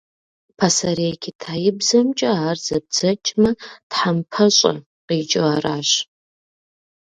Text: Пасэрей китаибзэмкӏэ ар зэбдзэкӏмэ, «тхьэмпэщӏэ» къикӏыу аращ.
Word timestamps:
Пасэрей 0.57 1.15
китаибзэмкӏэ 1.23 2.29
ар 2.47 2.57
зэбдзэкӏмэ, 2.65 3.51
«тхьэмпэщӏэ» 3.89 4.73
къикӏыу 5.05 5.47
аращ. 5.53 5.89